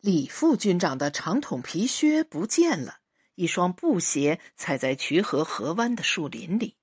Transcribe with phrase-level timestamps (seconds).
[0.00, 3.00] 李副军长的长筒皮靴不见了，
[3.34, 6.78] 一双布鞋踩在渠河河湾的树林里。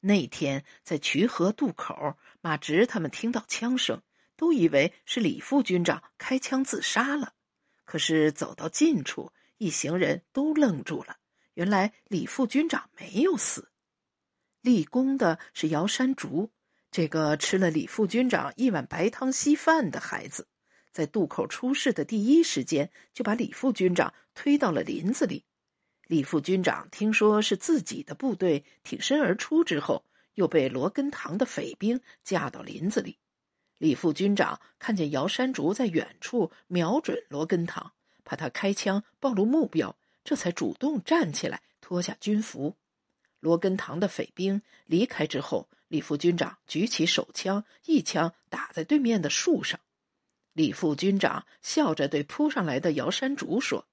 [0.00, 4.02] 那天在渠河渡口，马直他们听到枪声，
[4.36, 7.34] 都以为是李副军长开枪自杀了。
[7.84, 11.18] 可是走到近处，一行人都愣住了。
[11.54, 13.70] 原来李副军长没有死，
[14.62, 16.50] 立功的是姚山竹，
[16.90, 20.48] 这个吃了李副军长一碗白汤稀饭的孩子。
[20.92, 25.44] 在渡口出事的第一时间，就把李副军长推到了林子里。
[26.06, 33.18] 李副军长听说是自己的部队挺身而出之后，又被罗根堂的匪兵架到林子里。
[33.78, 37.92] 李副军长看见姚山竹在远处瞄准罗根堂，
[38.24, 42.76] 怕他开枪暴露目标，这才主动站起来脱下军服。
[43.40, 49.80] 罗根堂的匪兵离开之后，李副军长举起手枪，一枪打在对面的树上。
[50.52, 53.86] 李副军长笑着对扑上来的姚山竹说：“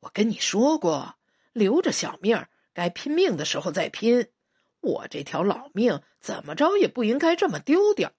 [0.00, 1.16] 我跟你说过，
[1.52, 4.28] 留着小命儿，该拼命的时候再拼。
[4.80, 8.12] 我这条老命怎么着也不应该这么丢掉。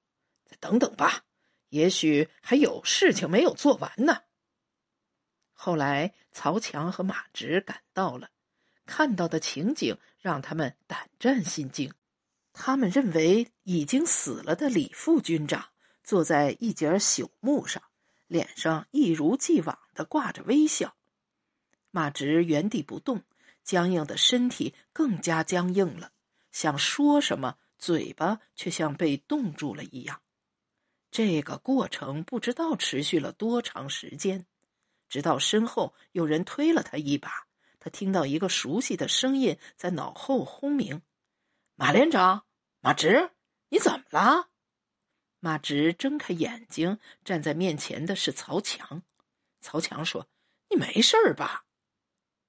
[0.46, 1.26] 再等等吧，
[1.70, 4.22] 也许还有事情没有做完呢。”
[5.52, 8.30] 后来，曹强和马直赶到了，
[8.86, 11.94] 看到的情景让他们胆战心惊。
[12.54, 15.73] 他们认为已经死了的李副军长。
[16.04, 17.82] 坐在一截朽木上，
[18.28, 20.96] 脸上一如既往的挂着微笑。
[21.92, 23.24] 马直原地不动，
[23.64, 26.12] 僵硬的身体更加僵硬了，
[26.52, 30.22] 想说什么，嘴巴却像被冻住了一样。
[31.12, 34.48] 这个过程不知道持续了多长时间，
[35.08, 37.48] 直到身后有人推了他一把，
[37.80, 41.04] 他听到一个熟悉的声音在脑后轰鸣
[41.76, 42.46] ：“马连长，
[42.82, 43.30] 马直，
[43.70, 44.50] 你怎么了？”
[45.44, 49.02] 马直睁开眼睛，站在面前的是曹强。
[49.60, 50.30] 曹强说
[50.72, 51.66] ：“你没事儿吧？”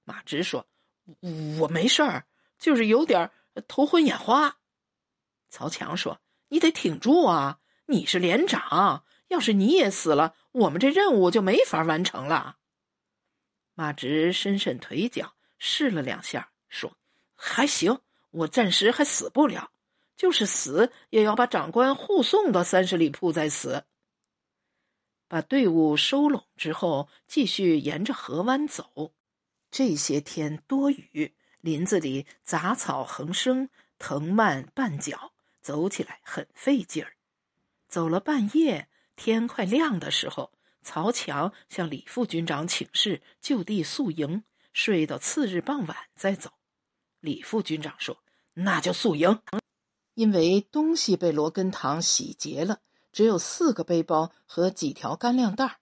[0.06, 0.68] 马直说
[1.58, 3.32] ：“我没事儿，就是有点
[3.66, 4.58] 头昏眼花。”
[5.50, 7.58] 曹强说：“你得挺住啊！
[7.86, 12.58] 你是连长，要是你也死了，我们这任务就没法完成了。”
[13.74, 16.96] 马直伸伸腿脚，试了两下，说
[17.34, 17.98] ：“还行，
[18.30, 19.72] 我暂时还死不了。”
[20.16, 23.84] 就是死，也要把长官护送到三十里铺再死。
[25.26, 29.12] 把队伍收拢之后，继续沿着河湾走。
[29.70, 37.16] 这些天多雨，林子里杂草横生，藤蔓绊脚，走起来很费劲儿。
[37.88, 46.52] 走了半夜，天快亮的时候，曹强向李副军长请示，就地宿营，睡到次日傍晚再走。
[47.18, 48.22] 李副军长说
[48.54, 49.40] ：“那就宿营。”
[50.14, 52.80] 因为东西被罗根堂洗劫了，
[53.12, 55.80] 只有四个背包和几条干粮袋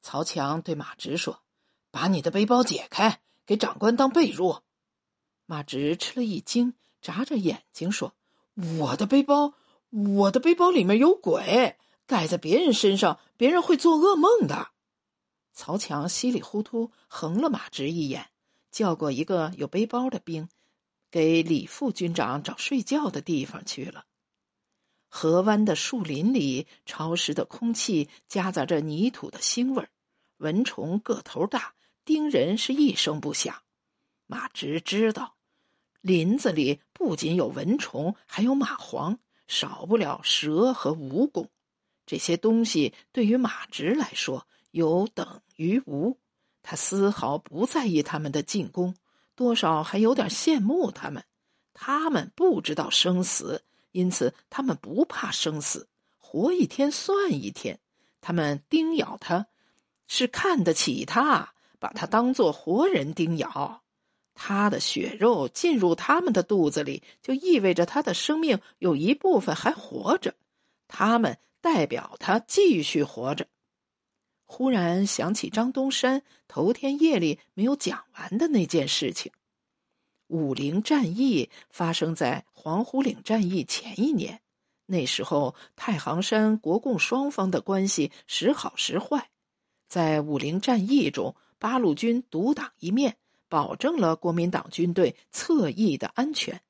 [0.00, 1.42] 曹强对马直说
[1.90, 4.62] ：“把你的背包解开，给长官当被褥。”
[5.46, 8.14] 马直吃了一惊，眨着眼睛说
[8.78, 9.54] ：“我的背包，
[9.90, 14.68] 我的背包里面有鬼，盖在别人身上，别人会做噩梦的。”
[15.52, 18.30] 曹强稀里糊涂横了马直一眼，
[18.70, 20.48] 叫过一个有背包的兵。
[21.10, 24.04] 给李副军长找睡觉的地方去了。
[25.08, 29.88] 河湾的树林里，潮湿的空气夹杂着泥土的腥味儿，
[30.36, 31.74] 蚊虫个头大，
[32.04, 33.62] 叮人是一声不响。
[34.26, 35.36] 马直知道，
[36.02, 41.48] 林子里不仅有蚊虫，还有蚂蟥，少不了蛇和蜈蚣。
[42.04, 46.18] 这些东西对于马直来说有等于无，
[46.62, 48.94] 他丝毫不在意他们的进攻。
[49.38, 51.22] 多少还有点羡慕他们，
[51.72, 53.62] 他们不知道生死，
[53.92, 55.88] 因此他们不怕生死，
[56.18, 57.78] 活一天算一天。
[58.20, 59.46] 他们叮咬他，
[60.08, 63.84] 是看得起他，把他当做活人叮咬。
[64.34, 70.34] 他的血肉进入他们的肚子里，就意味着他的生命有一部分还活着，
[70.88, 73.46] 他们代表他继续活着。
[74.50, 79.30] 忽然想起张东山头天夜里没有讲完的那件事情。
[80.26, 84.40] 武陵战役发生在黄虎岭战役前一年，
[84.86, 89.28] 那时候太行山国共双方的关系时好时坏。
[89.86, 93.16] 在武陵战役中，八路军独当一面，
[93.48, 96.62] 保证了国民党军队侧翼的安全。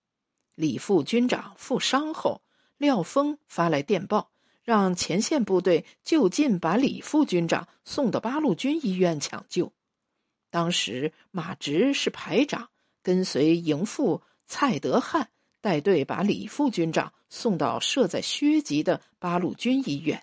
[0.57, 2.43] 李副军长负伤后，
[2.77, 4.31] 廖峰发来电报。
[4.69, 9.73] 让前线部队就近把李副军长送到八路军医院抢救。
[10.51, 12.69] 当时马直是排长，
[13.03, 15.31] 跟随营副蔡德汉
[15.63, 20.23] 带队把李副军长送到设在薛集的八路军医院。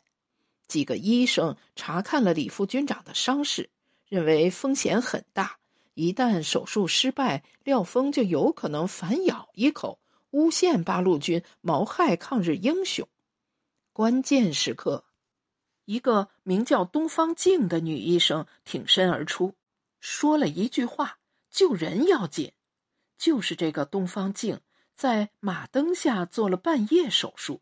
[0.67, 3.71] 几个医生查看了李副军长的伤势，
[4.07, 5.57] 认为风险很大，
[5.95, 9.97] 一旦手术失败，廖峰就有可能反咬一口，
[10.29, 13.07] 诬陷八路军谋害抗日英雄。
[13.95, 15.05] 关键时刻，
[15.85, 19.55] 一个名叫东方静的女医生挺身而出，
[20.01, 21.19] 说了一句话
[21.49, 22.51] ：“救人要紧。”
[23.17, 24.59] 就是这个东方静
[24.95, 27.61] 在马灯下做了半夜手术。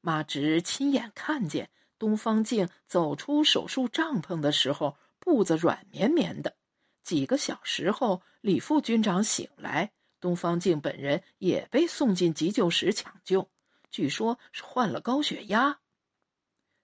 [0.00, 6.54] 马直亲眼看见东方静走出手术帐篷的时候，步子软绵绵的。
[7.02, 9.90] 几个小时后，李副军长醒来，
[10.20, 13.50] 东方静本人也被送进急救室抢救，
[13.90, 15.80] 据说是患了高血压。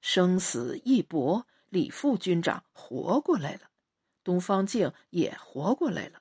[0.01, 3.71] 生死一搏，李副军长活过来了，
[4.23, 6.21] 东方静也活过来了。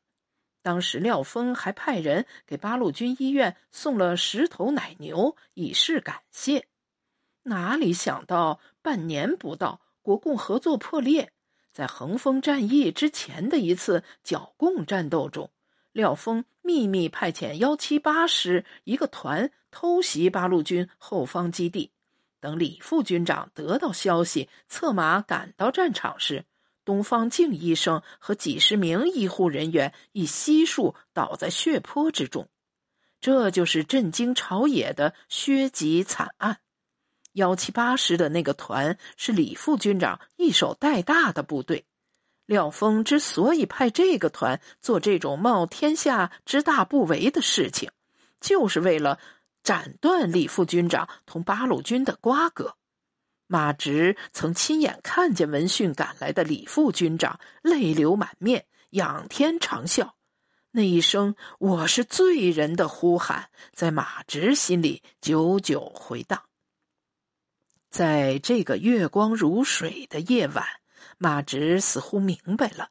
[0.62, 6.68] 当时廖峰还派人给八路军医院送了十头奶牛，以示感谢。
[7.44, 11.34] 哪里想到半年不到，国共合作破裂。
[11.74, 15.52] 在横峰战役之前的一次剿共战斗中，
[15.94, 21.92] 廖峰秘密派遣幺七八师一个团偷袭八路军后方基地。
[22.40, 26.44] 等李副军长得到消息，策马赶到战场时，
[26.84, 32.50] 东方静医生和几十名医护人员已悉数倒在血泊之中。
[33.22, 36.57] 这就是震惊朝野的薛吉惨案。
[37.31, 41.86] 幺七八师的那个团是李副军长一手带大的部队。
[42.45, 47.92] 廖峰之所以派这个团做这种冒天下之大不韪的事情，
[48.42, 49.19] 就是为了
[49.63, 52.75] 斩断李副军长同八路军的瓜葛。
[53.48, 60.12] 马直曾亲眼看见闻讯赶来的李副军长泪流满面，仰天长啸，
[60.72, 66.42] 那一声“我是罪人”的呼喊，在马直心里久久回荡。
[67.89, 70.66] 在这个月光如水的夜晚，
[71.24, 72.90] 马直似乎明白了，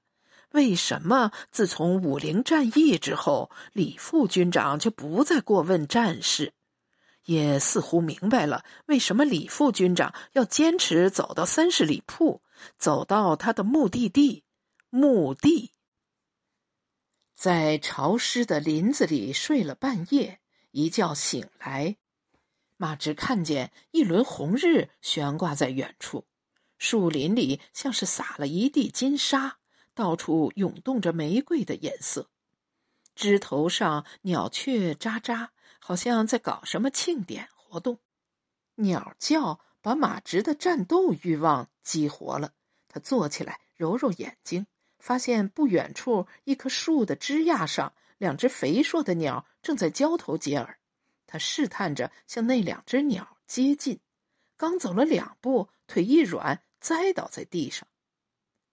[0.53, 6.55] 为什么自从武陵战役之后，李副军长就不再过问战事，
[7.27, 12.41] 也似乎明白了为什么李副军长要坚持走到三十里铺，
[12.79, 14.45] 走到他的目的地——
[14.89, 15.73] 墓地。
[17.35, 20.41] 在潮湿的林子里睡了半夜，
[20.71, 21.99] 一觉醒来。
[22.79, 26.25] 马直看见一轮红日悬挂在远处，
[26.83, 29.59] 树林里像是撒了一地金沙，
[29.95, 32.29] 到处涌动着玫瑰的颜色。
[33.15, 38.01] 枝头上鸟雀喳喳，好像在搞什么庆典活动。
[38.75, 42.53] 鸟叫把马直的战斗欲望激活了。
[42.89, 44.67] 他坐起来，揉揉眼睛，
[44.99, 50.81] 发现不远处一棵树的枝桠上，两只肥硕的鸟正在交头接耳。
[51.29, 54.01] 他试探着向那两只鸟接近，
[54.57, 57.89] 刚走了两步，腿一软，栽倒在地上。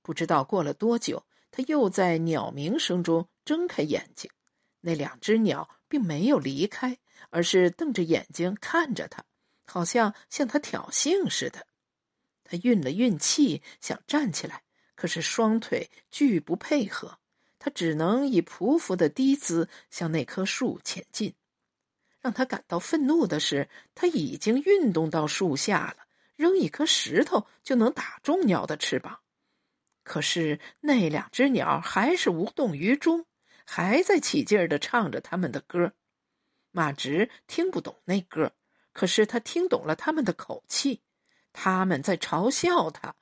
[0.01, 4.29] 不知道过了多久，他又在鸟鸣声中睁开眼睛。
[4.81, 6.97] 那两只鸟并没有离开，
[7.29, 9.23] 而是瞪着眼睛看着他，
[9.65, 11.67] 好像向他挑衅似的。
[12.43, 14.63] 他运了运气，想站起来，
[14.95, 17.19] 可是双腿拒不配合，
[17.59, 21.35] 他只能以匍匐的低姿向那棵树前进。
[22.21, 26.07] 让他感到愤怒的是，他已经运动到树下了，
[26.39, 29.19] 扔一颗石头就能打中鸟的翅膀。
[30.03, 33.25] 可是那两只鸟还是无动于衷，
[33.65, 35.91] 还在起劲儿的唱着他们的歌。
[36.71, 38.53] 马直听不懂那歌，
[38.93, 41.01] 可是他听懂了他们的口气，
[41.51, 43.13] 他们在嘲笑他。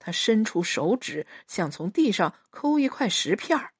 [0.00, 3.72] 他伸出手指，想从地上抠一块石片儿。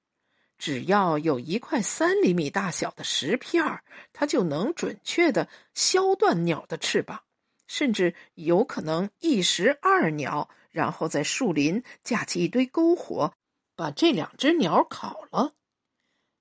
[0.57, 7.25] 只要有一块三厘米大小的石片儿，它就能准确的削断鸟的翅膀，
[7.69, 10.51] 甚至有可能一石二鸟。
[10.71, 13.33] 然后在树林架起一堆篝火，
[13.75, 15.55] 把这两只鸟烤了。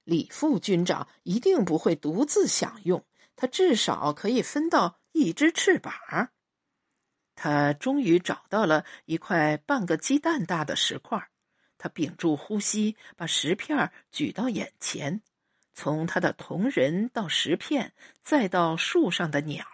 [0.03, 3.05] 李副军长一定不会独自享用，
[3.35, 5.93] 他至少可以分到一只翅膀。
[7.35, 11.29] 他终于找到了一块半个鸡蛋大的石块。
[11.77, 15.21] 他屏住呼吸，把石片举到眼前，
[15.73, 17.93] 从他的瞳仁到石片，
[18.23, 19.65] 再到树上的鸟，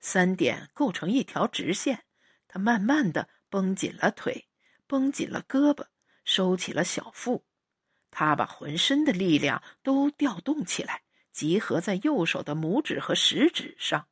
[0.00, 2.04] 三点构成一条直线。
[2.46, 4.48] 他慢慢的绷紧了腿，
[4.86, 5.86] 绷紧了胳膊，
[6.24, 7.44] 收起了小腹。
[8.10, 11.02] 他把浑身的力量都调动起来，
[11.32, 14.08] 集合在右手的拇指和食指上。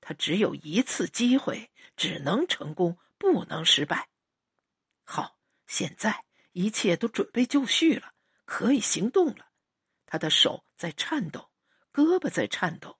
[0.00, 4.08] 他只有一次机会，只能成功，不能失败。
[5.04, 6.24] 好，现在。
[6.52, 9.50] 一切都准备就绪了，可以行动了。
[10.06, 11.50] 他的手在颤抖，
[11.92, 12.97] 胳膊在颤抖。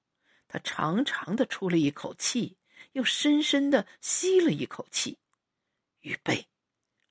[0.49, 2.57] 他长长的出了一口气，
[2.93, 5.19] 又深深的吸了一口气。
[6.01, 6.49] 预备，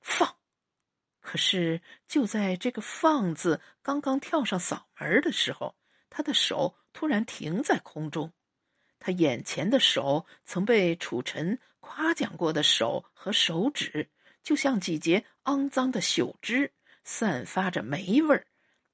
[0.02, 0.38] 放。
[1.20, 5.76] 可是就在这个“放”字刚刚跳上嗓门的时候，
[6.10, 8.34] 他的手突然停在空中。
[8.98, 14.10] 他眼前的手，曾被楚尘夸奖过的手和手指，
[14.42, 18.48] 就像几节肮脏的朽枝，散发着霉味儿，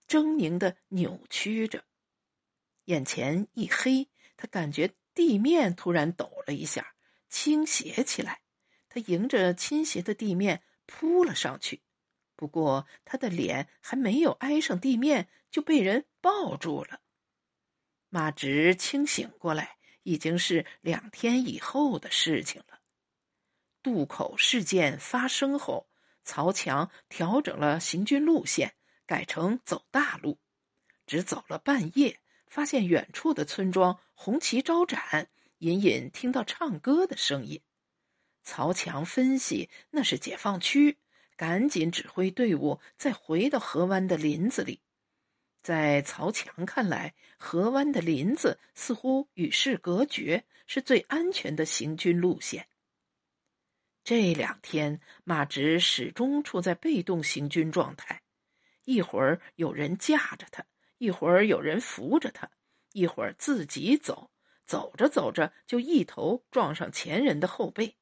[0.07, 1.85] 狰狞的扭曲着。
[2.85, 4.09] 眼前一黑，
[4.43, 6.95] 他感觉地面突然抖了一下，
[7.29, 8.41] 倾斜起来。
[8.89, 11.81] 他迎着倾斜的地面扑了上去，
[12.35, 16.99] 不过他的脸还没有挨上地面，就被人抱住了。
[18.09, 19.77] 马直清醒过来。
[20.05, 22.81] 已经是两天以后的事情了。
[23.81, 25.89] 渡口事件发生后，
[26.25, 30.41] 曹强调整了行军路线，改成走大路。
[31.07, 32.19] 只走了半夜，
[32.53, 37.59] 发现远处的村庄红旗招展，隐隐听到唱歌的声音。
[38.43, 40.99] 曹强分析那是解放区，
[41.35, 44.81] 赶紧指挥队伍再回到河湾的林子里。
[45.63, 52.67] 在曹强看来，河湾的林子似乎与世隔绝，是最安全的行军路线。
[54.03, 58.21] 这两天，马直始终处在被动行军状态，
[58.85, 60.63] 一会儿有人架着他，
[61.03, 62.49] 一会儿有人扶着他，
[62.93, 64.31] 一会儿自己走，
[64.65, 67.97] 走着走着就一头撞上前人的后背。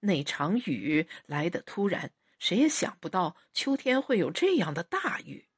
[0.00, 5.48] 那场雨来得突然，谁也想不到秋天会有这样的大雨。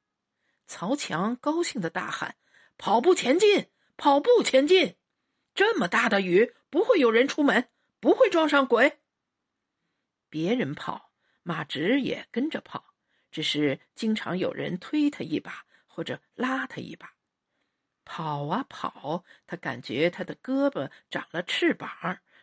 [0.65, 2.37] 曹强高兴的大喊
[2.79, 3.67] ：“跑步前进，
[3.97, 4.95] 跑步前进！
[5.53, 7.69] 这么大的雨，不会有人出门，
[7.99, 8.99] 不会撞上鬼。”
[10.29, 11.11] 别人跑，
[11.43, 12.93] 马直也跟着跑，
[13.29, 15.65] 只是经常有人推他一把，
[15.99, 17.13] 或者拉他一把。
[18.05, 21.89] 跑啊跑，他感觉他的胳膊长了翅膀，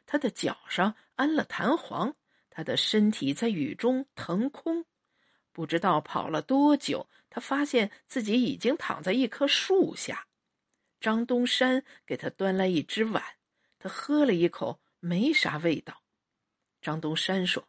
[0.04, 2.14] 他的脚上安了弹簧，
[2.50, 4.84] 他的身体在雨中腾空。
[5.52, 10.26] 不知道跑了多久，他发现自己已经躺在一棵树下。
[11.00, 13.24] 张东山给他端来一只碗，
[13.78, 16.02] 他喝了一口，没啥味道。
[16.82, 17.66] 张东山说：“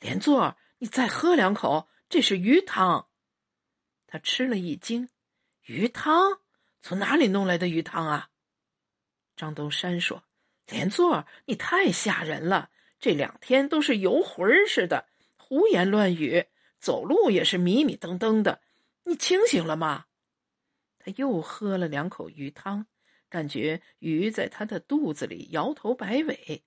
[0.00, 3.10] 连座，你再喝两口，这是鱼汤。”
[4.08, 5.08] 他吃了一惊
[5.66, 6.40] ：“鱼汤？
[6.80, 8.30] 从哪里弄来的鱼汤啊？”
[9.36, 10.24] 张东山说
[10.66, 15.06] ：“连座，你太吓人了，这两天都是游魂似的，
[15.36, 16.46] 胡言乱语。”
[16.78, 18.60] 走路也是迷迷瞪瞪的，
[19.04, 20.06] 你清醒了吗？
[20.98, 22.86] 他又喝了两口鱼汤，
[23.28, 26.62] 感觉鱼在他的肚子里摇头摆尾，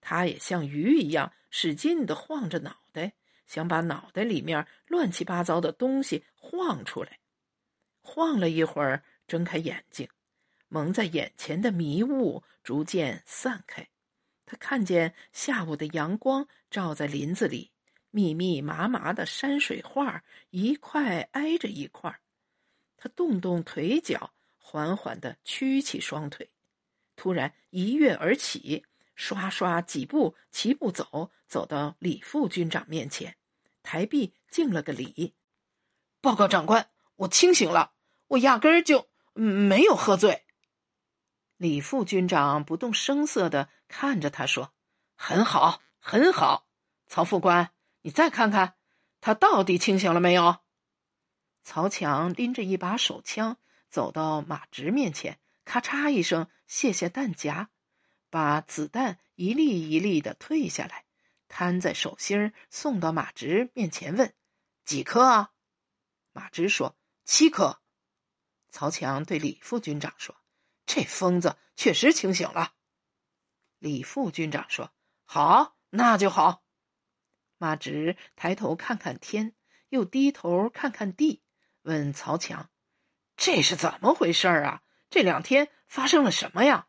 [0.00, 3.14] 他也像鱼一样使劲的晃着脑袋，
[3.46, 7.20] 想把脑袋里面乱七八糟的东西晃出来。
[8.04, 10.08] 晃了一会儿，睁开眼睛，
[10.68, 13.88] 蒙在眼前的迷雾逐渐散开，
[14.46, 17.72] 他看见下午的阳光照在林子里。
[18.10, 22.20] 密密麻麻的山水画，一块挨着一块。
[22.96, 26.48] 他动动腿脚，缓缓的屈起双腿，
[27.16, 28.84] 突然一跃而起，
[29.16, 33.36] 刷刷几步齐步走，走到李副军长面前，
[33.82, 35.34] 抬臂敬了个礼
[36.22, 37.93] ：“报告长官，我清醒了，
[38.28, 40.44] 我压根儿就没有喝醉。”
[41.56, 44.74] 李副军长不动声色的看着他说
[45.16, 46.66] ：“很好，很好，
[47.06, 47.70] 曹副官。”
[48.02, 48.74] 你再看看，
[49.22, 50.58] 他到底清醒了没有？
[51.62, 53.56] 曹强拎着一把手枪
[53.88, 57.70] 走到马直面前，咔嚓一声卸下弹夹，
[58.28, 61.06] 把子弹一粒一粒的退下来，
[61.48, 64.34] 摊在手心送到马直面前，问
[64.84, 65.52] ：“几颗啊？”
[66.32, 67.80] 马直说：“七颗。”
[68.74, 70.34] 曹强对李副军长说
[70.84, 72.72] ：“这疯子确实清醒了。”
[73.78, 74.92] 李副军长说
[75.24, 76.64] ：“好，那就好。”
[77.56, 79.54] 马直抬头看看天，
[79.90, 81.40] 又低头看看地，
[81.82, 82.68] 问曹强
[83.38, 84.82] ：“这是怎么回事啊？
[85.08, 86.88] 这两天发生了什么呀？”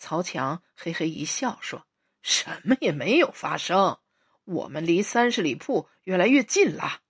[0.00, 1.86] 曹强嘿嘿一笑，说
[2.22, 3.98] ：“什么也没有发生。
[4.44, 7.02] 我们离三十里铺越来越近了，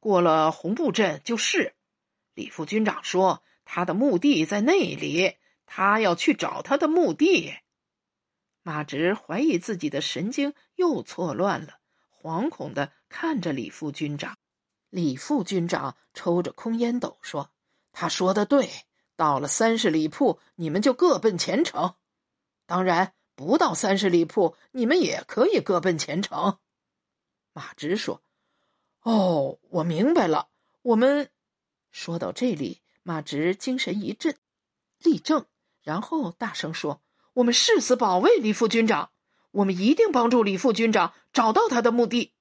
[0.00, 1.75] 过了红布镇就是。
[2.36, 7.54] 李副军长说他的墓地在那里，他要去找他的墓地。”
[8.62, 11.78] 马直怀疑自己的神经又错乱了。
[12.10, 14.36] 惶恐的看着李副军长，
[14.90, 17.50] 李副军长抽着空烟斗说
[17.92, 18.68] ：“他说的对，
[19.16, 21.96] 到了三十里铺，你们就各奔前程；
[22.66, 26.58] 当然，不到三十里铺，你们也可以各奔前程。”
[27.54, 28.22] 马直说
[29.02, 30.48] ：“哦，我明白了。
[30.82, 31.30] 我们……”
[31.96, 34.36] 说到这里，马直精神一振，
[34.98, 35.46] 立正，
[35.82, 37.00] 然后大声说
[37.32, 39.08] ：“我们誓死保卫李副军长。”
[39.50, 42.34] 我们一定帮助李副军长找到他的墓地。